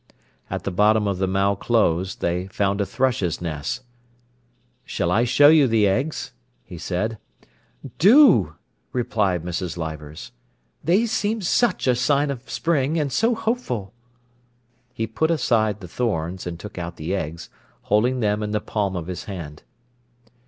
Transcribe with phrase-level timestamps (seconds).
[0.49, 3.83] At the bottom of the Mow Close they found a thrush's nest.
[4.83, 7.19] "Shall I show you the eggs?" he said.
[7.99, 8.55] "Do!"
[8.93, 9.77] replied Mrs.
[9.77, 10.31] Leivers.
[10.83, 13.93] "They seem such a sign of spring, and so hopeful."
[14.91, 17.51] He put aside the thorns, and took out the eggs,
[17.83, 19.61] holding them in the palm of his hand.